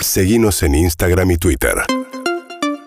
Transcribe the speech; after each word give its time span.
Seguimos 0.00 0.62
en 0.62 0.74
Instagram 0.74 1.32
y 1.32 1.36
Twitter. 1.38 1.74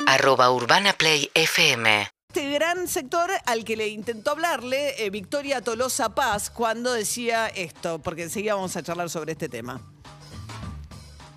Arroba 0.07 0.51
Urbana 0.51 0.93
Play 0.93 1.29
FM. 1.33 2.07
Este 2.29 2.49
gran 2.51 2.87
sector 2.87 3.29
al 3.45 3.65
que 3.65 3.75
le 3.75 3.89
intentó 3.89 4.31
hablarle 4.31 5.05
eh, 5.05 5.09
Victoria 5.09 5.61
Tolosa 5.61 6.15
Paz 6.15 6.49
cuando 6.49 6.93
decía 6.93 7.47
esto, 7.47 7.99
porque 7.99 8.23
enseguida 8.23 8.55
vamos 8.55 8.77
a 8.77 8.83
charlar 8.83 9.09
sobre 9.09 9.33
este 9.33 9.49
tema 9.49 9.90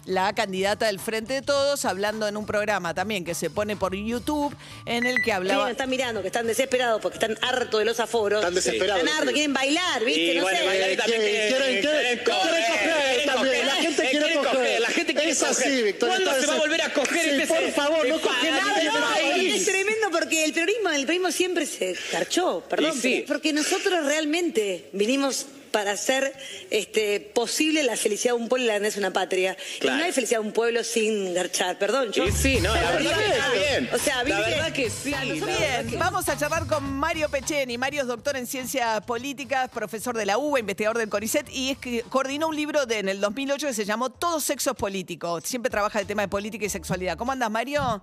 la 0.06 0.34
candidata 0.34 0.86
del 0.86 1.00
Frente 1.00 1.32
de 1.34 1.42
Todos, 1.42 1.84
hablando 1.86 2.28
en 2.28 2.36
un 2.36 2.44
programa 2.44 2.92
también 2.94 3.24
que 3.24 3.34
se 3.34 3.48
pone 3.48 3.74
por 3.76 3.94
YouTube, 3.94 4.54
en 4.84 5.06
el 5.06 5.16
que 5.16 5.24
Sí, 5.24 5.30
hablaba... 5.30 5.62
nos 5.62 5.70
están 5.70 5.88
mirando, 5.88 6.20
que 6.20 6.26
están 6.28 6.46
desesperados 6.46 7.00
porque 7.00 7.16
están 7.16 7.38
hartos 7.40 7.80
de 7.80 7.86
los 7.86 7.98
aforos. 8.00 8.40
Están 8.40 8.54
desesperados, 8.54 8.98
Están 9.02 9.14
hartos, 9.14 9.28
sí. 9.30 9.34
quieren 9.34 9.54
bailar, 9.54 10.04
¿viste? 10.04 10.32
Y 10.32 10.36
no 10.36 10.42
bueno, 10.42 10.58
sé. 10.58 10.66
bailar 10.66 10.92
y 10.92 10.96
también 10.96 11.20
Eh, 11.22 11.24
quieren- 11.48 11.80
quieren- 11.80 11.80
quieren 11.80 12.24
coger 12.24 13.24
también. 13.26 13.66
La 13.66 13.74
gente 13.76 14.08
quiere 14.10 14.34
coger. 14.36 14.80
La 14.80 14.88
gente 14.88 15.14
quiere 15.14 15.30
Es 15.30 15.38
coger. 15.38 15.66
así, 15.68 15.82
Victoria, 15.82 16.14
¿Cuándo 16.16 16.40
se 16.40 16.46
va 16.46 16.54
a 16.54 16.58
volver 16.58 16.82
a 16.82 16.92
coger 16.92 17.22
Sí, 17.22 17.30
este 17.30 17.46
por 17.46 17.70
favor, 17.72 18.06
no 18.08 18.20
coge 18.20 18.50
nadie 18.50 19.54
es 19.56 19.64
tremendo 19.64 20.10
porque 20.10 20.44
el 20.44 20.52
peronismo, 20.52 20.90
el 20.90 21.06
peronismo 21.06 21.30
siempre 21.32 21.66
se 21.66 21.96
garchó, 22.12 22.62
perdón, 22.68 22.92
sí. 23.00 23.24
porque 23.26 23.52
nosotros 23.52 24.04
realmente 24.04 24.90
vinimos 24.92 25.46
para 25.74 25.90
hacer 25.90 26.32
este, 26.70 27.18
posible 27.18 27.82
la 27.82 27.96
felicidad 27.96 28.34
de 28.36 28.40
un 28.40 28.48
pueblo 28.48 28.62
y 28.64 28.68
la 28.68 28.74
grandeza 28.74 29.00
de 29.00 29.06
una 29.06 29.12
patria. 29.12 29.56
Claro. 29.80 29.96
Y 29.96 29.98
no 29.98 30.04
hay 30.06 30.12
felicidad 30.12 30.40
de 30.40 30.46
un 30.46 30.52
pueblo 30.52 30.84
sin 30.84 31.34
garchar, 31.34 31.76
perdón. 31.80 32.12
Yo, 32.12 32.22
Y 32.24 32.30
sí, 32.30 32.60
no, 32.60 32.72
la 32.72 32.92
verdad 32.92 33.16
que 33.18 33.26
está 33.26 33.50
bien. 33.50 33.90
O 33.92 33.98
sea, 33.98 34.16
La 34.18 34.22
¿viste? 34.36 34.50
verdad 34.52 34.72
que 34.72 34.88
sí. 34.88 35.12
Bien, 35.34 35.90
que- 35.90 35.96
vamos 35.96 36.28
a 36.28 36.38
charlar 36.38 36.66
con 36.68 36.84
Mario 36.84 37.28
Pecheni. 37.28 37.76
Mario 37.76 38.02
es 38.02 38.06
doctor 38.06 38.36
en 38.36 38.46
ciencias 38.46 39.00
políticas, 39.04 39.68
profesor 39.70 40.16
de 40.16 40.26
la 40.26 40.38
UBA, 40.38 40.60
investigador 40.60 40.96
del 40.98 41.08
CONICET 41.08 41.48
y 41.50 41.70
es 41.72 41.78
que 41.78 42.02
coordinó 42.08 42.46
un 42.46 42.54
libro 42.54 42.86
de, 42.86 43.00
en 43.00 43.08
el 43.08 43.20
2008 43.20 43.66
que 43.66 43.74
se 43.74 43.84
llamó 43.84 44.10
Todo 44.10 44.38
sexo 44.40 44.70
es 44.70 44.76
político. 44.76 45.40
Siempre 45.40 45.70
trabaja 45.70 45.98
el 45.98 46.06
tema 46.06 46.22
de 46.22 46.28
política 46.28 46.64
y 46.64 46.68
sexualidad. 46.68 47.18
¿Cómo 47.18 47.32
andas, 47.32 47.50
Mario? 47.50 48.00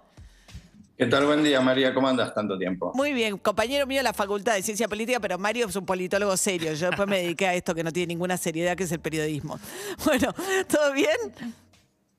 ¿Qué 0.97 1.07
tal? 1.07 1.25
Buen 1.25 1.43
día, 1.43 1.61
María. 1.61 1.93
¿Cómo 1.93 2.07
andas 2.07 2.33
tanto 2.33 2.57
tiempo? 2.57 2.91
Muy 2.93 3.13
bien, 3.13 3.37
compañero 3.37 3.87
mío 3.87 3.99
de 3.99 4.03
la 4.03 4.13
Facultad 4.13 4.53
de 4.53 4.61
Ciencia 4.61 4.87
Política, 4.87 5.19
pero 5.19 5.39
Mario 5.39 5.67
es 5.67 5.75
un 5.75 5.85
politólogo 5.85 6.35
serio. 6.37 6.73
Yo 6.73 6.87
después 6.87 7.07
me 7.07 7.21
dediqué 7.21 7.47
a 7.47 7.55
esto 7.55 7.73
que 7.73 7.83
no 7.83 7.91
tiene 7.91 8.13
ninguna 8.13 8.37
seriedad, 8.37 8.75
que 8.75 8.83
es 8.83 8.91
el 8.91 8.99
periodismo. 8.99 9.59
Bueno, 10.05 10.33
¿todo 10.67 10.93
bien? 10.93 11.15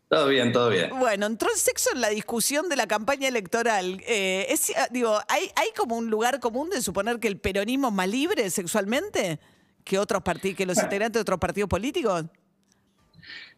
Todo 0.08 0.26
bien, 0.28 0.52
todo 0.52 0.68
bien. 0.68 0.90
Bueno, 0.98 1.26
entró 1.26 1.48
el 1.50 1.58
sexo 1.58 1.90
en 1.94 2.00
la 2.00 2.08
discusión 2.08 2.68
de 2.68 2.76
la 2.76 2.86
campaña 2.86 3.28
electoral. 3.28 4.02
Eh, 4.06 4.46
es, 4.48 4.70
eh, 4.70 4.74
digo, 4.90 5.18
¿hay, 5.28 5.50
¿hay 5.56 5.68
como 5.76 5.96
un 5.96 6.10
lugar 6.10 6.40
común 6.40 6.68
de 6.68 6.82
suponer 6.82 7.18
que 7.18 7.28
el 7.28 7.38
peronismo 7.38 7.88
es 7.88 7.94
más 7.94 8.08
libre 8.08 8.50
sexualmente 8.50 9.38
que 9.84 9.98
otros 9.98 10.22
partidos, 10.22 10.56
que 10.56 10.66
los 10.66 10.78
integrantes 10.78 11.14
de 11.14 11.20
otros 11.20 11.38
partidos 11.38 11.68
políticos? 11.68 12.24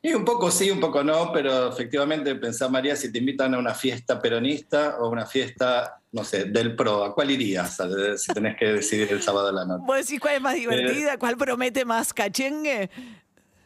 Y 0.03 0.13
un 0.13 0.25
poco 0.25 0.51
sí, 0.51 0.71
un 0.71 0.81
poco 0.81 1.03
no, 1.03 1.33
pero 1.33 1.69
efectivamente 1.69 2.35
pensá, 2.35 2.69
María, 2.69 2.95
si 2.95 3.11
te 3.11 3.19
invitan 3.19 3.55
a 3.55 3.59
una 3.59 3.75
fiesta 3.75 4.21
peronista 4.21 4.99
o 5.01 5.09
una 5.09 5.25
fiesta, 5.25 5.99
no 6.13 6.23
sé, 6.25 6.45
del 6.45 6.77
PRO, 6.77 7.05
¿a 7.05 7.15
cuál 7.15 7.31
irías 7.31 7.81
eh, 7.81 8.19
si 8.19 8.33
tenés 8.35 8.57
que 8.57 8.67
decidir 8.67 9.11
el 9.11 9.23
sábado 9.23 9.47
de 9.47 9.53
la 9.55 9.65
noche? 9.65 9.85
¿Vos 9.87 9.97
decís 9.97 10.21
cuál 10.21 10.35
es 10.35 10.41
más 10.43 10.55
divertida? 10.55 11.17
¿Cuál 11.17 11.39
promete 11.39 11.85
más 11.85 12.13
cachengue? 12.13 12.91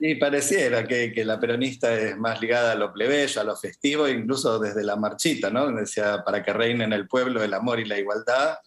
Y 0.00 0.14
pareciera 0.14 0.86
que, 0.86 1.12
que 1.12 1.24
la 1.24 1.40
peronista 1.40 1.92
es 1.92 2.16
más 2.16 2.40
ligada 2.40 2.72
a 2.72 2.76
lo 2.76 2.92
plebeyo, 2.92 3.40
a 3.40 3.44
lo 3.44 3.56
festivo, 3.56 4.06
incluso 4.08 4.60
desde 4.60 4.84
la 4.84 4.94
marchita, 4.94 5.50
¿no? 5.50 5.64
Donde 5.64 5.80
Decía, 5.80 6.22
para 6.24 6.44
que 6.44 6.52
reine 6.52 6.84
en 6.84 6.92
el 6.92 7.08
pueblo 7.08 7.42
el 7.42 7.52
amor 7.52 7.80
y 7.80 7.84
la 7.84 7.98
igualdad, 7.98 8.58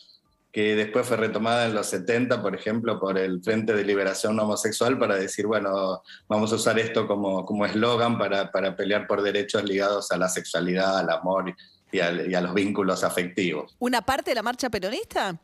que 0.52 0.76
después 0.76 1.08
fue 1.08 1.18
retomada 1.18 1.66
en 1.66 1.74
los 1.74 1.88
70, 1.88 2.42
por 2.42 2.54
ejemplo, 2.56 3.00
por 3.00 3.18
el 3.18 3.42
Frente 3.42 3.74
de 3.74 3.86
Liberación 3.86 4.40
Homosexual, 4.40 4.98
para 5.00 5.16
decir, 5.16 5.48
bueno, 5.48 6.02
vamos 6.28 6.52
a 6.52 6.56
usar 6.56 6.78
esto 6.78 7.08
como 7.08 7.46
como 7.46 7.66
eslogan 7.66 8.18
para, 8.18 8.52
para 8.52 8.76
pelear 8.76 9.08
por 9.08 9.22
derechos 9.22 9.64
ligados 9.64 10.12
a 10.12 10.18
la 10.18 10.28
sexualidad, 10.28 10.98
al 11.00 11.10
amor 11.10 11.56
y, 11.92 12.00
al- 12.00 12.30
y 12.30 12.36
a 12.36 12.42
los 12.42 12.54
vínculos 12.54 13.04
afectivos. 13.04 13.76
¿Una 13.80 14.02
parte 14.02 14.32
de 14.32 14.36
la 14.36 14.44
marcha 14.44 14.70
peronista? 14.70 15.40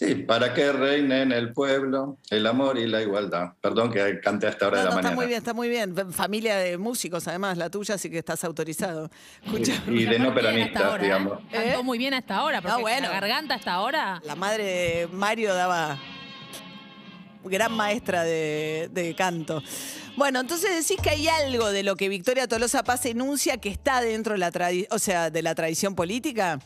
Sí, 0.00 0.14
para 0.14 0.54
que 0.54 0.72
reine 0.72 1.20
en 1.20 1.30
el 1.32 1.52
pueblo 1.52 2.16
el 2.30 2.46
amor 2.46 2.78
y 2.78 2.86
la 2.86 3.02
igualdad. 3.02 3.50
Perdón 3.60 3.92
que 3.92 4.18
cante 4.20 4.46
a 4.46 4.48
esta 4.50 4.68
hora 4.68 4.78
No, 4.78 4.82
de 4.82 4.84
la 4.84 4.90
no, 4.90 4.96
mañana. 4.96 5.08
está 5.10 5.14
muy 5.14 5.26
bien, 5.26 5.38
está 5.38 5.52
muy 5.52 5.68
bien. 5.68 6.12
Familia 6.14 6.56
de 6.56 6.78
músicos, 6.78 7.28
además, 7.28 7.58
la 7.58 7.68
tuya, 7.68 7.96
así 7.96 8.08
que 8.08 8.16
estás 8.16 8.42
autorizado. 8.44 9.10
Escucha. 9.44 9.74
Y 9.88 10.06
de 10.06 10.18
no 10.18 10.28
hasta 10.30 10.34
peronistas, 10.40 10.82
ahora, 10.82 11.02
¿eh? 11.02 11.04
digamos. 11.04 11.38
Cantó 11.52 11.82
muy 11.84 11.98
bien 11.98 12.14
hasta 12.14 12.34
ahora, 12.36 12.62
porque 12.62 12.76
Ah, 12.76 12.80
bueno. 12.80 13.08
la 13.08 13.12
garganta 13.20 13.54
hasta 13.56 13.72
ahora. 13.74 14.22
La 14.24 14.36
madre 14.36 14.64
de 14.64 15.08
Mario 15.12 15.52
daba 15.52 15.98
gran 17.44 17.72
maestra 17.72 18.24
de, 18.24 18.88
de 18.92 19.14
canto. 19.14 19.62
Bueno, 20.16 20.40
entonces 20.40 20.70
decís 20.86 21.02
que 21.02 21.10
hay 21.10 21.28
algo 21.28 21.70
de 21.70 21.82
lo 21.82 21.96
que 21.96 22.08
Victoria 22.08 22.48
Tolosa 22.48 22.82
Paz 22.84 23.04
enuncia 23.04 23.58
que 23.58 23.68
está 23.68 24.00
dentro 24.00 24.32
de 24.32 24.38
la, 24.38 24.50
tradi- 24.50 24.86
o 24.90 24.98
sea, 24.98 25.28
de 25.28 25.42
la 25.42 25.54
tradición 25.54 25.94
política. 25.94 26.58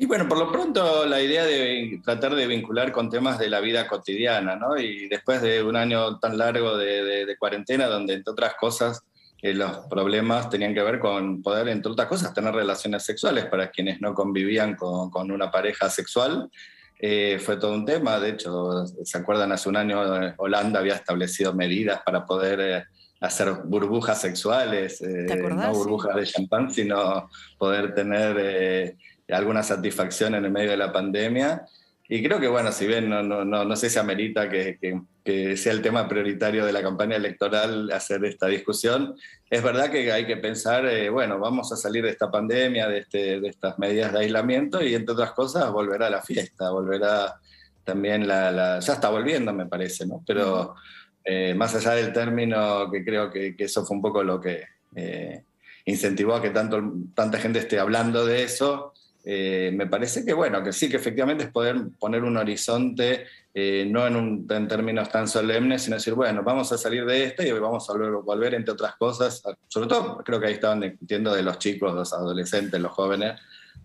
Y 0.00 0.06
bueno, 0.06 0.28
por 0.28 0.38
lo 0.38 0.52
pronto 0.52 1.06
la 1.06 1.20
idea 1.20 1.44
de 1.44 2.00
tratar 2.04 2.34
de 2.36 2.46
vincular 2.46 2.92
con 2.92 3.10
temas 3.10 3.36
de 3.38 3.50
la 3.50 3.58
vida 3.60 3.88
cotidiana, 3.88 4.54
¿no? 4.54 4.78
Y 4.78 5.08
después 5.08 5.42
de 5.42 5.62
un 5.62 5.74
año 5.74 6.18
tan 6.20 6.38
largo 6.38 6.76
de, 6.76 7.02
de- 7.02 7.26
de 7.26 7.36
cuarentena, 7.36 7.86
donde 7.88 8.14
entre 8.14 8.30
otras 8.30 8.54
cosas 8.54 9.02
eh, 9.42 9.54
los 9.54 9.70
problemas 9.90 10.50
tenían 10.50 10.72
que 10.72 10.82
ver 10.82 11.00
con 11.00 11.42
poder, 11.42 11.68
entre 11.68 11.90
otras 11.92 12.06
cosas, 12.08 12.32
tener 12.32 12.54
relaciones 12.54 13.02
sexuales 13.04 13.46
para 13.46 13.70
quienes 13.70 14.00
no 14.00 14.14
convivían 14.14 14.76
con, 14.76 15.10
con 15.10 15.30
una 15.32 15.50
pareja 15.50 15.90
sexual. 15.90 16.48
eh, 17.00 17.38
fue 17.40 17.56
todo 17.56 17.72
un 17.74 17.84
tema, 17.84 18.18
de 18.20 18.30
hecho, 18.30 18.84
¿se 19.04 19.18
acuerdan? 19.18 19.50
Hace 19.52 19.68
un 19.68 19.76
año 19.76 20.22
eh, 20.22 20.34
Holanda 20.36 20.78
había 20.80 20.94
establecido 20.94 21.54
medidas 21.54 22.00
para 22.04 22.24
poder 22.24 22.60
eh, 22.60 22.84
hacer 23.20 23.52
burbujas 23.64 24.20
sexuales, 24.20 25.00
no 25.00 25.72
burbujas 25.78 26.14
de 26.16 26.24
champán, 26.26 26.70
sino 26.72 27.28
poder 27.58 27.94
tener 27.94 28.96
alguna 29.28 29.62
satisfacción 29.62 30.34
en 30.34 30.44
el 30.44 30.50
medio 30.50 30.70
de 30.70 30.76
la 30.76 30.92
pandemia. 30.92 31.66
Y 32.10 32.22
creo 32.22 32.40
que, 32.40 32.48
bueno, 32.48 32.72
si 32.72 32.86
bien 32.86 33.08
no, 33.10 33.22
no, 33.22 33.44
no, 33.44 33.64
no 33.66 33.76
sé 33.76 33.90
si 33.90 33.98
amerita 33.98 34.48
que, 34.48 34.78
que- 34.80 35.00
que 35.22 35.58
sea 35.58 35.72
el 35.74 35.82
tema 35.82 36.08
prioritario 36.08 36.64
de 36.64 36.72
la 36.72 36.80
campaña 36.80 37.16
electoral 37.16 37.90
hacer 37.92 38.24
esta 38.24 38.46
discusión, 38.46 39.14
es 39.50 39.62
verdad 39.62 39.90
que 39.90 40.10
hay 40.10 40.24
que 40.26 40.38
pensar, 40.38 40.86
eh, 40.86 41.10
bueno, 41.10 41.38
vamos 41.38 41.70
a 41.70 41.76
salir 41.76 42.02
de 42.04 42.10
esta 42.10 42.30
pandemia, 42.30 42.88
de, 42.88 42.98
este, 43.00 43.38
de 43.40 43.48
estas 43.48 43.78
medidas 43.78 44.10
de 44.14 44.20
aislamiento 44.20 44.82
y, 44.82 44.94
entre 44.94 45.12
otras 45.12 45.32
cosas, 45.32 45.70
volverá 45.70 46.08
la 46.08 46.22
fiesta, 46.22 46.70
volverá 46.70 47.34
también 47.84 48.26
la... 48.26 48.50
la- 48.50 48.78
ya 48.80 48.94
está 48.94 49.10
volviendo, 49.10 49.52
me 49.52 49.66
parece, 49.66 50.06
¿no? 50.06 50.22
Pero 50.26 50.74
eh, 51.22 51.52
más 51.54 51.74
allá 51.74 51.90
del 51.92 52.10
término, 52.14 52.90
que 52.90 53.04
creo 53.04 53.30
que, 53.30 53.54
que 53.54 53.64
eso 53.64 53.84
fue 53.84 53.96
un 53.98 54.02
poco 54.02 54.22
lo 54.22 54.40
que 54.40 54.62
eh, 54.96 55.42
incentivó 55.84 56.36
a 56.36 56.40
que 56.42 56.48
tanto, 56.50 56.82
tanta 57.14 57.38
gente 57.38 57.58
esté 57.58 57.78
hablando 57.78 58.24
de 58.24 58.44
eso, 58.44 58.94
eh, 59.30 59.70
me 59.74 59.86
parece 59.86 60.24
que 60.24 60.32
bueno, 60.32 60.62
que 60.64 60.72
sí, 60.72 60.88
que 60.88 60.96
efectivamente 60.96 61.44
es 61.44 61.50
poder 61.50 61.76
poner 61.98 62.22
un 62.24 62.38
horizonte, 62.38 63.26
eh, 63.52 63.86
no 63.86 64.06
en, 64.06 64.16
un- 64.16 64.46
en 64.48 64.66
términos 64.66 65.10
tan 65.10 65.28
solemnes, 65.28 65.82
sino 65.82 65.96
decir, 65.96 66.14
bueno, 66.14 66.42
vamos 66.42 66.72
a 66.72 66.78
salir 66.78 67.04
de 67.04 67.24
esto 67.24 67.42
y 67.42 67.50
vamos 67.52 67.88
a 67.90 67.92
volver, 67.92 68.10
volver, 68.24 68.54
entre 68.54 68.72
otras 68.72 68.96
cosas, 68.96 69.42
sobre 69.68 69.86
todo 69.86 70.18
creo 70.24 70.40
que 70.40 70.46
ahí 70.46 70.54
estaban 70.54 70.80
discutiendo 70.80 71.34
de 71.34 71.42
los 71.42 71.58
chicos, 71.58 71.92
los 71.94 72.10
adolescentes, 72.14 72.80
los 72.80 72.92
jóvenes, 72.92 73.38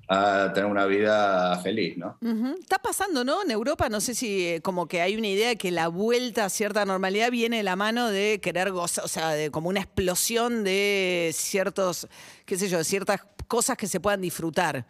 a 0.08 0.52
tener 0.54 0.70
una 0.70 0.86
vida 0.86 1.58
feliz, 1.60 1.98
¿no? 1.98 2.18
Ujú. 2.22 2.56
Está 2.62 2.78
pasando, 2.78 3.26
¿no? 3.26 3.42
En 3.44 3.52
Europa, 3.52 3.90
no 3.90 4.00
sé 4.00 4.16
si 4.16 4.48
eh, 4.48 4.62
como 4.62 4.88
que 4.88 5.02
hay 5.02 5.16
una 5.18 5.28
idea 5.28 5.50
de 5.50 5.58
que 5.58 5.72
la 5.72 5.90
vuelta 5.90 6.46
a 6.46 6.50
cierta 6.50 6.86
normalidad 6.86 7.32
viene 7.32 7.58
de 7.58 7.64
la 7.64 7.76
mano 7.76 8.10
de 8.10 8.40
querer 8.42 8.72
gozar, 8.72 9.04
o 9.04 9.08
sea, 9.10 9.32
de 9.32 9.50
como 9.52 9.68
una 9.70 9.80
explosión 9.82 10.64
de 10.64 11.32
ciertos, 11.34 12.08
qué 12.46 12.58
sé 12.58 12.70
yo, 12.70 12.82
ciertas 12.84 13.22
cosas 13.48 13.76
que 13.78 13.88
se 13.88 14.00
puedan 14.00 14.22
disfrutar. 14.22 14.86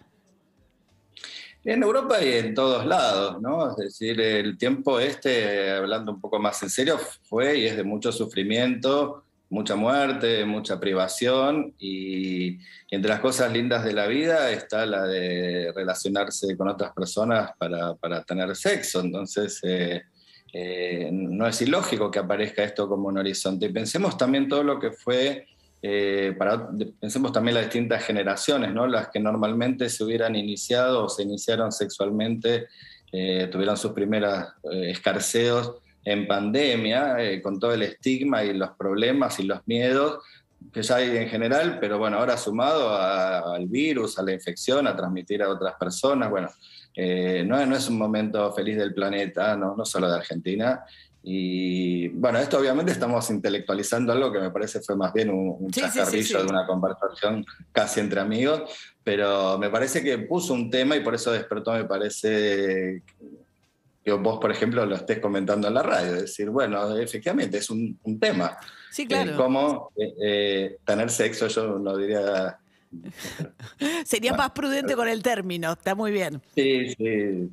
En 1.66 1.82
Europa 1.82 2.22
y 2.22 2.34
en 2.34 2.54
todos 2.54 2.86
lados, 2.86 3.42
¿no? 3.42 3.70
Es 3.70 3.78
decir, 3.78 4.20
el 4.20 4.58
tiempo 4.58 5.00
este, 5.00 5.72
hablando 5.72 6.12
un 6.12 6.20
poco 6.20 6.38
más 6.38 6.62
en 6.62 6.70
serio, 6.70 7.00
fue 7.24 7.60
y 7.60 7.66
es 7.66 7.78
de 7.78 7.84
mucho 7.84 8.12
sufrimiento, 8.12 9.24
mucha 9.50 9.76
muerte, 9.76 10.44
mucha 10.46 10.80
privación 10.80 11.74
y, 11.80 12.58
entre 12.90 13.10
las 13.10 13.22
cosas 13.22 13.52
lindas 13.52 13.86
de 13.86 13.94
la 13.94 14.08
vida 14.08 14.52
está 14.52 14.86
la 14.86 15.04
de 15.04 15.72
relacionarse 15.74 16.58
con 16.58 16.68
otras 16.68 16.92
personas 16.92 17.52
para, 17.58 17.96
para 17.96 18.24
tener 18.24 18.56
sexo. 18.56 19.00
Entonces, 19.00 19.60
eh, 19.64 20.04
eh, 20.52 21.10
no 21.12 21.48
es 21.48 21.60
ilógico 21.62 22.12
que 22.12 22.20
aparezca 22.20 22.64
esto 22.64 22.88
como 22.88 23.08
un 23.08 23.18
horizonte. 23.18 23.66
Y 23.66 23.74
pensemos 23.74 24.18
también 24.18 24.48
todo 24.48 24.64
lo 24.64 24.80
que 24.80 24.92
fue 24.92 25.48
eh, 25.86 26.34
para, 26.38 26.70
pensemos 27.00 27.34
también 27.34 27.56
las 27.56 27.66
distintas 27.66 28.04
generaciones, 28.06 28.74
¿no? 28.74 28.88
las 28.88 29.10
que 29.10 29.20
normalmente 29.20 29.90
se 29.90 30.04
hubieran 30.06 30.34
iniciado 30.36 31.04
o 31.06 31.10
se 31.10 31.24
iniciaron 31.24 31.72
sexualmente, 31.74 32.68
eh, 33.12 33.50
tuvieron 33.52 33.76
sus 33.76 33.92
primeros 33.92 34.46
eh, 34.72 34.92
escarceos 34.92 35.74
en 36.06 36.26
pandemia, 36.26 37.18
eh, 37.22 37.42
con 37.42 37.60
todo 37.60 37.74
el 37.74 37.84
estigma 37.84 38.44
y 38.46 38.54
los 38.54 38.72
problemas 38.78 39.40
y 39.40 39.44
los 39.44 39.60
miedos 39.68 40.24
que 40.72 40.82
ya 40.82 40.96
hay 40.96 41.18
en 41.18 41.28
general, 41.28 41.78
pero 41.82 41.98
bueno, 42.00 42.18
ahora 42.18 42.38
sumado 42.38 42.90
a- 42.90 43.54
al 43.56 43.68
virus, 43.68 44.18
a 44.18 44.24
la 44.24 44.32
infección, 44.32 44.88
a 44.88 44.96
transmitir 44.96 45.44
a 45.44 45.50
otras 45.50 45.74
personas, 45.76 46.30
bueno, 46.30 46.50
eh, 46.96 47.44
no, 47.46 47.64
no 47.66 47.76
es 47.76 47.90
un 47.90 47.98
momento 47.98 48.50
feliz 48.54 48.78
del 48.78 48.94
planeta, 48.94 49.58
no, 49.58 49.76
no 49.76 49.84
solo 49.84 50.08
de 50.10 50.16
Argentina, 50.16 50.82
Y 51.26 52.10
bueno, 52.10 52.38
esto 52.40 52.60
obviamente 52.60 52.92
estamos 52.92 53.30
intelectualizando 53.30 54.12
algo 54.12 54.32
que 54.32 54.40
me 54.40 54.52
parece 54.52 54.82
fue 54.82 54.98
más 54.98 55.14
bien 55.14 55.30
un, 55.30 55.56
un 55.58 55.74
Sí, 55.74 55.80
sí, 55.80 55.88
sí, 55.88 55.98
chascarrillo 55.98 56.40
sí. 56.42 56.46
de 56.46 56.52
una 56.52 56.68
conversación 56.68 57.46
casi 57.72 58.02
entre 58.02 58.20
amigos, 58.20 58.64
pero 59.04 59.58
me 59.58 59.70
parece 59.70 60.04
que 60.04 60.18
puso 60.20 60.54
un 60.54 60.70
tema 60.70 60.98
y 60.98 61.00
por 61.00 61.16
eso 61.16 61.32
despertó, 61.32 61.72
me 61.72 61.86
parece, 61.86 63.02
que 64.04 64.12
vos, 64.12 64.38
por 64.40 64.52
ejemplo, 64.52 64.86
lo 64.86 64.96
estés 64.96 65.20
comentando 65.20 65.70
en 65.70 65.74
la 65.76 65.82
radio. 65.84 66.14
Decir, 66.14 66.50
bueno, 66.50 66.98
efectivamente 66.98 67.58
es 67.60 67.70
un, 67.70 67.98
un 68.04 68.20
tema. 68.20 68.58
Sí, 68.92 69.04
Eh, 69.04 69.08
claro. 69.08 69.38
cómo 69.38 69.92
eh, 69.96 70.14
eh, 70.22 70.78
tener 70.86 71.10
sexo, 71.10 71.48
yo 71.48 71.80
lo 71.80 71.98
diría. 71.98 72.60
Sería 74.06 74.34
más 74.34 74.52
prudente 74.52 74.96
con 74.96 75.08
el 75.08 75.24
término. 75.24 75.72
Está 75.72 75.96
muy 75.96 76.12
bien. 76.12 76.42
Sí, 76.54 76.90
sí. 76.96 77.50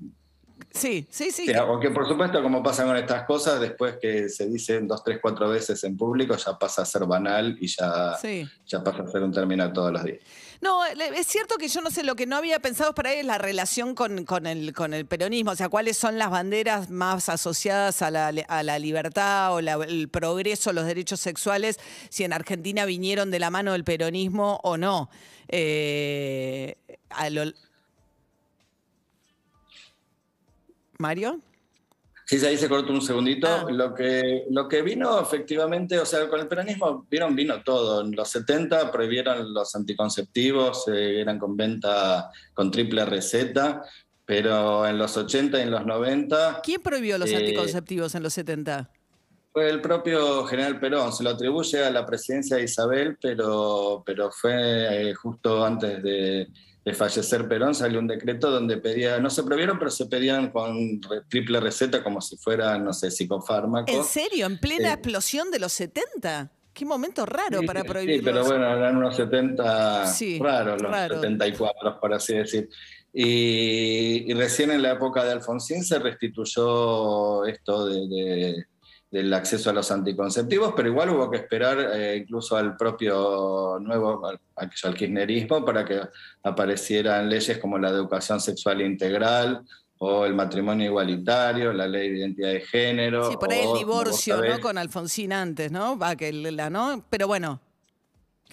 Sí, 0.72 1.06
sí, 1.10 1.30
sí. 1.30 1.52
Aunque 1.54 1.90
por 1.90 2.06
supuesto, 2.08 2.42
como 2.42 2.62
pasa 2.62 2.84
con 2.84 2.96
estas 2.96 3.24
cosas, 3.24 3.60
después 3.60 3.96
que 4.00 4.28
se 4.28 4.46
dicen 4.48 4.86
dos, 4.88 5.02
tres, 5.04 5.18
cuatro 5.20 5.48
veces 5.48 5.82
en 5.84 5.96
público, 5.96 6.36
ya 6.36 6.58
pasa 6.58 6.82
a 6.82 6.84
ser 6.86 7.04
banal 7.06 7.56
y 7.60 7.66
ya, 7.66 8.16
Sí. 8.20 8.48
ya 8.66 8.82
pasa 8.82 9.02
a 9.02 9.06
ser 9.08 9.22
un 9.22 9.32
término 9.32 9.72
todos 9.72 9.92
los 9.92 10.04
días. 10.04 10.18
No, 10.62 10.84
es 10.84 11.26
cierto 11.26 11.56
que 11.56 11.68
yo 11.68 11.80
no 11.80 11.90
sé, 11.90 12.02
lo 12.04 12.14
que 12.16 12.26
no 12.26 12.36
había 12.36 12.60
pensado 12.60 12.94
para 12.94 13.10
ahí 13.10 13.20
es 13.20 13.24
la 13.24 13.38
relación 13.38 13.94
con, 13.94 14.26
con 14.26 14.46
el, 14.46 14.74
con 14.74 14.92
el 14.92 15.06
peronismo, 15.06 15.52
o 15.52 15.56
sea, 15.56 15.70
cuáles 15.70 15.96
son 15.96 16.18
las 16.18 16.28
banderas 16.30 16.90
más 16.90 17.30
asociadas 17.30 18.02
a 18.02 18.10
la, 18.10 18.28
a 18.28 18.62
la 18.62 18.78
libertad 18.78 19.54
o 19.54 19.62
la- 19.62 19.74
el 19.88 20.10
progreso, 20.10 20.74
los 20.74 20.84
derechos 20.84 21.18
sexuales, 21.20 21.78
si 22.10 22.24
en 22.24 22.34
Argentina 22.34 22.84
vinieron 22.84 23.30
de 23.30 23.38
la 23.38 23.48
mano 23.48 23.72
del 23.72 23.84
peronismo 23.84 24.60
o 24.62 24.76
no. 24.76 25.08
Eh, 25.48 26.76
a 27.10 27.30
lo- 27.30 27.52
Mario. 31.00 31.41
Sí, 32.26 32.37
ahí 32.47 32.56
se 32.56 32.69
cortó 32.69 32.93
un 32.93 33.02
segundito. 33.02 33.49
Ah. 33.49 33.67
Lo, 33.69 33.93
que, 33.93 34.44
lo 34.50 34.69
que 34.69 34.82
vino 34.82 35.20
efectivamente, 35.20 35.99
o 35.99 36.06
sea, 36.06 36.29
con 36.29 36.38
el 36.38 36.47
peronismo 36.47 37.05
vieron, 37.11 37.35
vino 37.35 37.61
todo. 37.64 38.02
En 38.02 38.12
los 38.12 38.29
70 38.29 38.93
prohibieron 38.93 39.52
los 39.52 39.75
anticonceptivos, 39.75 40.87
eh, 40.87 41.20
eran 41.20 41.41
con 41.41 41.56
venta 41.56 42.31
con 42.55 42.70
triple 42.70 43.05
receta, 43.05 43.82
pero 44.25 44.87
en 44.87 44.97
los 44.97 45.17
80 45.17 45.58
y 45.58 45.62
en 45.62 45.70
los 45.73 45.85
90 45.85 46.61
¿Quién 46.62 46.81
prohibió 46.81 47.19
los 47.19 47.31
Eh, 47.31 47.37
anticonceptivos 47.37 48.14
en 48.14 48.23
los 48.23 48.32
70? 48.35 48.88
fue 49.52 49.69
el 49.69 49.81
propio 49.81 50.44
general 50.44 50.79
Perón. 50.79 51.12
Se 51.12 51.25
lo 51.25 51.31
atribuye 51.31 51.85
a 51.85 51.91
la 51.91 52.06
presidencia 52.06 52.56
de 52.56 52.64
Isabel, 52.64 53.19
pero, 53.20 54.05
pero 54.06 54.31
fue 54.31 55.11
eh, 55.11 55.14
justo 55.14 55.64
antes 55.64 56.00
de, 56.02 56.47
de 56.84 56.94
fallecer 56.94 57.46
Perón, 57.46 57.74
salió 57.74 57.98
un 57.98 58.06
decreto 58.06 58.50
donde 58.50 58.78
pedía, 58.78 59.18
no 59.20 59.28
se 59.30 59.42
prohibieron, 59.42 59.78
pero 59.78 59.90
se 59.90 60.06
pedían 60.06 60.50
con 60.50 61.00
re- 61.02 61.22
triple 61.28 61.60
receta 61.60 62.02
como 62.02 62.20
si 62.22 62.36
fueran, 62.38 62.84
no 62.84 62.92
sé, 62.92 63.10
psicofármacos. 63.10 63.94
¿En 63.94 64.04
serio? 64.04 64.46
¿En 64.46 64.58
plena 64.58 64.88
Sí. 64.88 64.94
explosión 64.94 65.50
de 65.50 65.58
los 65.58 65.72
70? 65.72 66.50
Qué 66.72 66.84
momento 66.86 67.26
raro 67.26 67.60
Sí, 67.60 67.66
para 67.66 67.82
sí, 67.82 67.88
prohibirlos. 67.88 68.24
pero 68.24 68.44
bueno, 68.44 68.74
eran 68.76 68.96
unos 68.96 69.14
70 69.16 70.06
Sí, 70.06 70.38
raros, 70.38 70.80
los 70.80 70.90
raro. 70.90 71.16
74, 71.16 72.00
por 72.00 72.14
así 72.14 72.34
decir. 72.34 72.68
Y, 73.12 74.30
y 74.30 74.34
recién 74.34 74.70
en 74.70 74.82
la 74.82 74.92
época 74.92 75.24
de 75.24 75.32
Alfonsín 75.32 75.82
se 75.84 75.98
restituyó 75.98 77.44
esto 77.44 77.86
de- 77.86 78.08
de- 78.08 78.64
del 79.10 79.32
acceso 79.34 79.70
a 79.70 79.72
los 79.72 79.90
anticonceptivos, 79.90 80.72
pero 80.76 80.88
igual 80.88 81.10
hubo 81.10 81.28
que 81.30 81.38
esperar 81.38 81.78
eh, 81.94 82.16
incluso 82.16 82.56
al 82.56 82.76
propio 82.76 83.78
nuevo, 83.80 84.24
al, 84.26 84.38
al 84.56 84.94
kirchnerismo, 84.94 85.64
para 85.64 85.84
que 85.84 86.00
aparecieran 86.44 87.28
leyes 87.28 87.58
como 87.58 87.78
la 87.78 87.90
de 87.90 87.96
educación 87.98 88.40
sexual 88.40 88.80
integral 88.82 89.62
o 89.98 90.24
el 90.24 90.34
matrimonio 90.34 90.86
igualitario, 90.86 91.72
la 91.72 91.86
ley 91.86 92.10
de 92.10 92.18
identidad 92.18 92.48
de 92.52 92.60
género. 92.60 93.30
Sí, 93.30 93.36
por 93.36 93.52
ahí 93.52 93.62
o, 93.66 93.72
el 93.74 93.78
divorcio, 93.80 94.36
sabés, 94.36 94.54
¿no? 94.56 94.60
Con 94.60 94.78
Alfonsín 94.78 95.32
antes, 95.32 95.70
¿no? 95.72 95.98
Va, 95.98 96.16
que 96.16 96.32
la, 96.32 96.70
¿no? 96.70 97.04
Pero 97.10 97.26
bueno. 97.26 97.60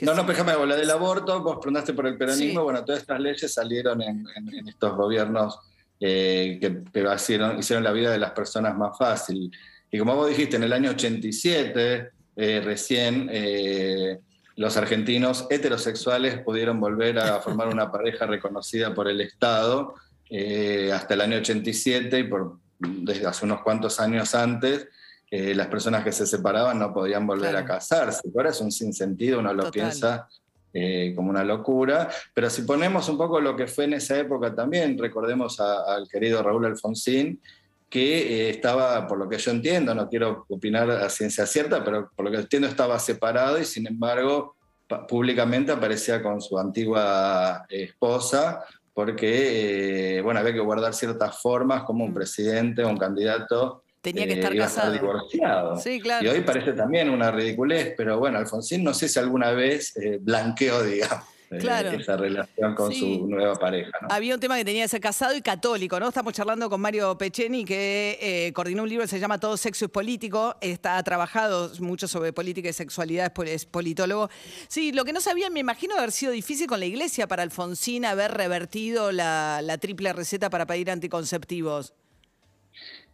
No, 0.02 0.14
no, 0.14 0.22
pero 0.26 0.34
déjame 0.38 0.52
hablar 0.52 0.78
del 0.78 0.92
aborto, 0.92 1.42
vos 1.42 1.58
preguntaste 1.62 1.94
por 1.94 2.06
el 2.08 2.18
peronismo, 2.18 2.60
Sí. 2.62 2.64
bueno, 2.64 2.84
todas 2.86 3.02
estas 3.02 3.20
leyes 3.20 3.52
salieron 3.54 4.02
en, 4.02 4.26
en- 4.36 4.54
en 4.54 4.68
estos 4.68 4.96
gobiernos 4.96 5.60
eh, 6.00 6.60
que, 6.62 6.84
que 6.92 7.14
hicieron, 7.16 7.58
hicieron 7.58 7.84
la 7.84 7.92
vida 7.92 8.12
de 8.12 8.20
las 8.20 8.32
personas 8.32 8.76
más 8.78 8.96
fácil. 8.98 9.52
Y 9.98 10.00
como 10.00 10.16
vos 10.16 10.30
dijiste, 10.30 10.58
en 10.58 10.64
el 10.64 10.74
año 10.74 10.92
87, 10.92 12.10
eh, 12.36 12.62
recién, 12.64 13.28
eh, 13.34 14.20
los 14.56 14.78
argentinos 14.78 15.48
heterosexuales 15.50 16.38
pudieron 16.42 16.80
volver 16.80 17.18
a 17.18 17.40
formar 17.42 17.68
una 17.68 17.92
pareja 17.92 18.28
reconocida 18.28 18.94
por 18.94 19.08
el 19.08 19.22
Estado 19.22 19.96
eh, 20.30 20.92
hasta 20.94 21.16
el 21.16 21.22
año 21.22 21.38
87 21.38 22.20
y 22.20 22.24
por, 22.26 22.58
desde 22.78 23.26
hace 23.26 23.44
unos 23.46 23.62
cuantos 23.64 24.00
años 24.00 24.36
antes. 24.36 24.88
las 25.32 25.66
personas 25.66 26.04
que 26.04 26.12
se 26.12 26.28
separaban 26.28 26.78
no 26.78 26.94
podían 26.94 27.26
volver 27.26 27.50
Claro. 27.50 27.66
a 27.66 27.68
casarse. 27.68 28.22
Ahora 28.36 28.52
es 28.52 28.62
un 28.62 28.72
sinsentido, 28.72 29.40
uno 29.40 29.52
lo 29.52 29.64
Total. 29.64 29.72
piensa 29.72 30.28
eh, 30.74 31.12
como 31.16 31.32
una 31.32 31.44
locura. 31.44 32.08
Pero 32.36 32.52
si 32.52 32.62
ponemos 32.62 33.10
un 33.10 33.18
poco 33.18 33.42
lo 33.42 33.56
que 33.56 33.66
fue 33.66 33.86
en 33.86 33.94
esa 33.94 34.16
época 34.20 34.54
también, 34.54 34.96
recordemos 34.96 35.60
al 35.60 36.08
querido 36.08 36.44
Raúl 36.44 36.68
Alfonsín, 36.68 37.42
que 37.90 38.48
eh, 38.48 38.50
estaba, 38.50 39.08
por 39.08 39.18
lo 39.18 39.30
que 39.30 39.38
yo 39.38 39.52
entiendo, 39.52 39.96
no 39.96 40.10
quiero 40.10 40.46
opinar 40.50 40.90
a 40.92 41.10
ciencia 41.10 41.46
cierta, 41.46 41.84
pero 41.84 42.10
por 42.16 42.26
lo 42.26 42.32
que 42.32 42.38
entiendo 42.38 42.68
estaba 42.68 43.00
separado 43.00 43.60
y 43.60 43.66
sin 43.66 43.88
embargo 43.88 44.56
públicamente 45.08 45.72
aparecía 45.72 46.22
con 46.24 46.42
su 46.42 46.58
antigua 46.58 47.66
eh, 47.70 47.84
esposa 47.84 48.64
porque, 48.94 50.18
eh, 50.18 50.22
bueno, 50.22 50.40
había 50.40 50.54
que 50.54 50.60
guardar 50.60 50.94
ciertas 50.94 51.40
formas 51.42 51.84
como 51.84 52.04
un 52.04 52.12
Mm. 52.12 52.16
presidente 52.16 52.84
o 52.84 52.90
un 52.90 52.98
candidato 52.98 53.84
Tenía 54.02 54.26
que 54.26 54.34
eh, 54.34 54.36
estar 54.36 54.54
a 54.54 54.56
casado. 54.56 54.94
divorciado. 54.94 55.78
Sí, 55.78 56.00
claro. 56.00 56.26
Y 56.26 56.30
hoy 56.30 56.42
parece 56.42 56.74
también 56.74 57.10
una 57.10 57.30
ridiculez, 57.32 57.94
pero 57.98 58.18
bueno, 58.20 58.38
Alfonsín 58.40 58.84
no 58.84 58.94
sé 58.94 59.08
si 59.10 59.20
alguna 59.20 59.52
vez 59.52 59.96
eh, 59.98 60.18
blanqueó, 60.22 60.82
digamos, 60.84 61.26
eh, 61.52 61.58
Claro. 61.60 61.92
esa 61.92 62.18
relación 62.18 62.76
con 62.76 62.92
Sí. 62.92 63.00
su 63.20 63.28
nueva 63.28 63.56
pareja. 63.56 63.92
¿no? 64.02 64.08
Había 64.10 64.34
un 64.34 64.40
tema 64.40 64.58
que 64.58 64.66
tenía 64.66 64.84
que 64.84 64.90
ser 64.90 65.02
casado 65.02 65.36
y 65.36 65.42
católico, 65.42 66.00
¿no? 66.00 66.10
Estamos 66.10 66.34
charlando 66.34 66.70
con 66.70 66.82
Mario 66.82 67.18
Pecheni, 67.18 67.64
que 67.66 68.18
eh, 68.22 68.54
coordinó 68.54 68.84
un 68.84 68.90
libro 68.90 69.04
que 69.04 69.10
se 69.10 69.20
llama 69.20 69.40
Todo 69.40 69.56
Sexo 69.58 69.86
es 69.86 69.92
Político. 69.92 70.56
Está 70.62 70.98
ha 70.98 71.04
trabajado 71.04 71.72
mucho 71.80 72.08
sobre 72.08 72.34
política 72.34 72.70
y 72.70 72.74
sexualidad, 72.74 73.26
es 73.28 73.32
pol- 73.32 73.48
es 73.48 73.66
politólogo. 73.66 74.30
Sí, 74.68 74.92
lo 74.92 75.06
que 75.06 75.14
no 75.14 75.22
sabía, 75.22 75.50
me 75.50 75.60
imagino 75.60 75.96
haber 75.96 76.12
sido 76.12 76.32
difícil 76.32 76.68
con 76.68 76.80
la 76.80 76.86
iglesia 76.86 77.28
para 77.28 77.44
Alfonsín 77.44 78.06
haber 78.06 78.32
revertido 78.34 79.12
la, 79.12 79.62
la 79.64 79.78
triple 79.78 80.12
receta 80.14 80.50
para 80.50 80.66
pedir 80.66 80.90
anticonceptivos. 80.92 81.94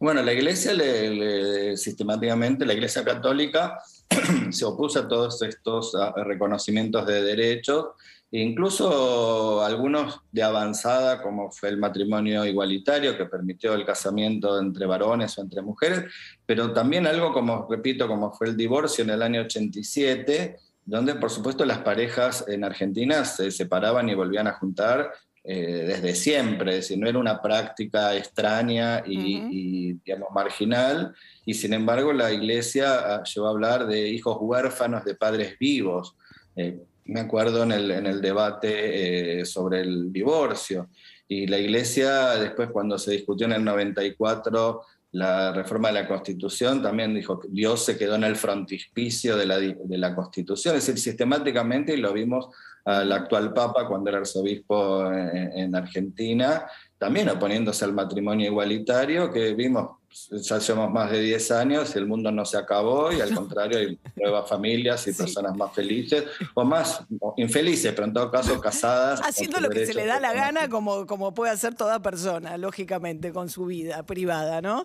Bueno, 0.04 0.22
la 0.22 0.34
iglesia 0.34 0.74
le, 0.74 1.08
le- 1.08 1.76
sistemáticamente, 1.78 2.66
la 2.66 2.74
iglesia 2.74 3.02
católica 3.02 3.78
se 4.50 4.66
opuso 4.66 4.98
a 4.98 5.08
todos 5.08 5.40
estos 5.40 5.94
ah, 5.94 6.12
reconocimientos 6.26 7.06
de 7.06 7.22
derechos, 7.22 7.86
e 8.30 8.38
incluso 8.40 9.64
algunos 9.64 10.20
de 10.30 10.42
avanzada, 10.42 11.22
como 11.22 11.50
fue 11.50 11.70
el 11.70 11.78
matrimonio 11.78 12.44
igualitario, 12.44 13.16
que 13.16 13.24
permitió 13.24 13.72
el 13.72 13.86
casamiento 13.86 14.60
entre 14.60 14.84
varones 14.84 15.38
o 15.38 15.40
entre 15.40 15.62
mujeres, 15.62 16.04
pero 16.44 16.74
también 16.74 17.06
algo 17.06 17.32
como, 17.32 17.66
repito, 17.70 18.06
como 18.06 18.30
fue 18.30 18.48
el 18.48 18.58
divorcio 18.58 19.04
en 19.04 19.10
el 19.10 19.22
año 19.22 19.40
87, 19.40 20.58
donde 20.84 21.14
por 21.14 21.30
supuesto 21.30 21.64
las 21.64 21.78
parejas 21.78 22.44
en 22.46 22.62
Argentina 22.62 23.24
se 23.24 23.50
separaban 23.50 24.06
y 24.10 24.14
volvían 24.14 24.48
a 24.48 24.52
juntar 24.52 25.14
eh, 25.46 25.84
desde 25.86 26.14
siempre, 26.14 26.70
es 26.70 26.76
decir, 26.76 26.98
no 26.98 27.06
era 27.06 27.18
una 27.18 27.42
práctica 27.42 28.16
extraña 28.16 29.02
y, 29.04 29.36
Ujú. 29.36 29.48
y, 29.52 29.92
digamos, 30.02 30.30
marginal, 30.34 31.14
y 31.44 31.52
sin 31.52 31.74
embargo 31.74 32.14
la 32.14 32.32
iglesia 32.32 33.16
ah, 33.16 33.22
llegó 33.24 33.48
a 33.48 33.50
hablar 33.50 33.86
de 33.86 34.08
hijos 34.08 34.38
huérfanos 34.40 35.04
de 35.04 35.14
padres 35.14 35.58
vivos. 35.58 36.16
Eh, 36.56 36.78
me 37.04 37.20
acuerdo 37.20 37.62
en 37.62 37.72
el, 37.72 37.90
en 37.90 38.06
el 38.06 38.22
debate 38.22 39.40
eh, 39.40 39.44
sobre 39.44 39.82
el 39.82 40.10
divorcio, 40.10 40.88
y 41.28 41.46
la 41.46 41.58
iglesia 41.58 42.36
después 42.36 42.70
cuando 42.70 42.98
se 42.98 43.12
discutió 43.12 43.46
en 43.46 43.52
el 43.52 43.64
94 43.64 44.80
la 45.12 45.52
reforma 45.52 45.88
de 45.88 45.94
la 45.94 46.08
Constitución, 46.08 46.82
también 46.82 47.14
dijo 47.14 47.38
que 47.38 47.48
Dios 47.50 47.84
se 47.84 47.98
quedó 47.98 48.14
en 48.14 48.24
el 48.24 48.36
frontispicio 48.36 49.36
de 49.36 49.46
la, 49.46 49.58
de 49.58 49.98
la 49.98 50.14
Constitución, 50.14 50.74
es 50.74 50.86
decir, 50.86 51.00
sistemáticamente, 51.00 51.92
y 51.92 51.98
lo 51.98 52.14
vimos 52.14 52.48
al 52.84 53.10
actual 53.12 53.52
Papa 53.52 53.86
cuando 53.88 54.10
era 54.10 54.18
arzobispo 54.18 55.10
en, 55.10 55.52
en 55.58 55.74
Argentina, 55.74 56.66
también 56.98 57.28
oponiéndose 57.28 57.84
al 57.84 57.92
matrimonio 57.92 58.46
igualitario, 58.46 59.30
que 59.32 59.54
vimos, 59.54 59.98
ya 60.30 60.58
llevamos 60.58 60.92
más 60.92 61.10
de 61.10 61.20
10 61.20 61.50
años 61.50 61.92
y 61.94 61.98
el 61.98 62.06
mundo 62.06 62.30
no 62.30 62.44
se 62.44 62.56
acabó, 62.56 63.10
y 63.12 63.20
al 63.20 63.34
contrario, 63.34 63.78
hay 63.78 63.98
nuevas 64.16 64.48
familias 64.48 65.06
y 65.08 65.12
Sí. 65.12 65.18
personas 65.22 65.56
más 65.56 65.72
felices, 65.74 66.24
o 66.54 66.64
más 66.64 67.02
infelices, 67.36 67.92
pero 67.94 68.06
en 68.06 68.12
todo 68.12 68.30
caso 68.30 68.60
casadas. 68.60 69.20
Haciendo 69.24 69.60
lo 69.60 69.70
que 69.70 69.86
se 69.86 69.94
le 69.94 70.06
da 70.06 70.20
la 70.20 70.32
gana, 70.32 70.68
como, 70.68 71.06
como 71.06 71.34
puede 71.34 71.52
hacer 71.52 71.74
toda 71.74 72.00
persona, 72.00 72.56
lógicamente, 72.58 73.32
con 73.32 73.48
su 73.48 73.66
vida 73.66 74.04
privada, 74.04 74.62
¿no? 74.62 74.84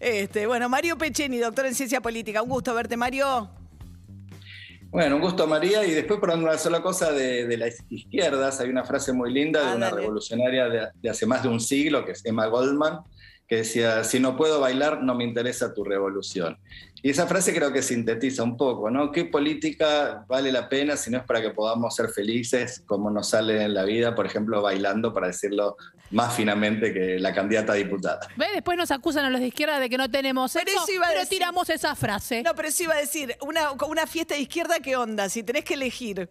Este, 0.00 0.46
bueno, 0.46 0.68
Mario 0.68 0.98
Pecheni, 0.98 1.38
doctor 1.38 1.66
en 1.66 1.74
ciencia 1.74 2.00
política. 2.00 2.42
Un 2.42 2.50
gusto 2.50 2.74
verte, 2.74 2.96
Mario. 2.96 3.48
Bueno, 4.96 5.16
un 5.16 5.20
gusto 5.20 5.46
María. 5.46 5.84
Y 5.84 5.90
después 5.90 6.18
por 6.18 6.30
una 6.30 6.56
sola 6.56 6.80
cosa 6.80 7.12
de, 7.12 7.46
de 7.46 7.58
las 7.58 7.76
izquierdas, 7.90 8.60
hay 8.60 8.70
una 8.70 8.82
frase 8.82 9.12
muy 9.12 9.30
linda 9.30 9.60
Ah, 9.62 9.70
de 9.72 9.76
una 9.76 9.86
dale. 9.90 10.00
revolucionaria 10.00 10.70
de, 10.70 10.88
de 11.02 11.10
hace 11.10 11.26
más 11.26 11.42
de 11.42 11.50
un 11.50 11.60
siglo, 11.60 12.02
que 12.02 12.12
es 12.12 12.24
Emma 12.24 12.46
Goldman, 12.46 13.00
que 13.48 13.56
decía, 13.56 14.02
si 14.04 14.18
no 14.18 14.36
puedo 14.36 14.60
bailar, 14.60 15.02
no 15.02 15.14
me 15.14 15.24
interesa 15.24 15.72
tu 15.72 15.84
revolución. 15.84 16.58
Y 17.02 17.10
esa 17.10 17.26
frase 17.28 17.54
creo 17.54 17.72
que 17.72 17.82
sintetiza 17.82 18.42
un 18.42 18.56
poco, 18.56 18.90
¿no? 18.90 19.12
¿Qué 19.12 19.26
política 19.26 20.24
vale 20.26 20.50
la 20.50 20.68
pena 20.68 20.96
si 20.96 21.10
no 21.10 21.18
es 21.18 21.24
para 21.24 21.40
que 21.40 21.50
podamos 21.50 21.94
ser 21.94 22.08
felices 22.08 22.82
como 22.86 23.10
nos 23.10 23.28
sale 23.30 23.62
en 23.62 23.74
la 23.74 23.84
vida, 23.84 24.14
por 24.16 24.26
ejemplo, 24.26 24.60
bailando, 24.62 25.12
para 25.12 25.28
decirlo 25.28 25.76
más 26.10 26.34
finamente 26.34 26.92
que 26.92 27.20
la 27.20 27.32
candidata 27.32 27.74
a 27.74 27.76
diputada? 27.76 28.26
¿Ves? 28.36 28.48
Después 28.54 28.76
nos 28.76 28.90
acusan 28.90 29.24
a 29.24 29.30
los 29.30 29.40
de 29.40 29.46
izquierda 29.46 29.78
de 29.78 29.88
que 29.88 29.98
no 29.98 30.10
tenemos 30.10 30.52
Pero 30.52 30.68
eso, 30.68 30.82
eso 30.82 30.92
iba 30.92 31.06
pero 31.06 31.20
decir. 31.20 31.38
tiramos 31.38 31.70
esa 31.70 31.94
frase. 31.94 32.42
No, 32.42 32.54
pero 32.56 32.66
eso 32.68 32.82
iba 32.82 32.94
a 32.94 32.98
decir, 32.98 33.36
una, 33.42 33.70
una 33.88 34.06
fiesta 34.08 34.34
de 34.34 34.40
izquierda, 34.40 34.80
¿qué 34.82 34.96
onda? 34.96 35.28
Si 35.28 35.44
tenés 35.44 35.64
que 35.64 35.74
elegir 35.74 36.28